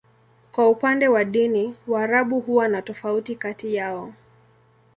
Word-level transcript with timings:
Kwa 0.51 0.69
upande 0.69 1.07
wa 1.07 1.23
dini, 1.25 1.75
Waarabu 1.87 2.39
huwa 2.39 2.67
na 2.67 2.81
tofauti 2.81 3.35
kati 3.35 3.75
yao. 3.75 4.13